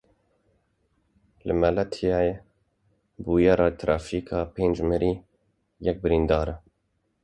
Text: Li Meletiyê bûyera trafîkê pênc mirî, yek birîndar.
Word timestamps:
Li 1.45 1.53
Meletiyê 1.59 2.29
bûyera 3.23 3.69
trafîkê 3.79 4.39
pênc 4.55 4.77
mirî, 4.89 5.13
yek 5.85 5.97
birîndar. 6.03 6.47